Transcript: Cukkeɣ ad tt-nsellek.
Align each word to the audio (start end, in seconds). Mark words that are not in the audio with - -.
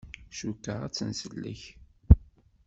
Cukkeɣ 0.37 0.79
ad 0.85 0.91
tt-nsellek. 0.93 1.61